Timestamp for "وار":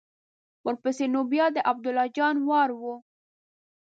2.47-2.69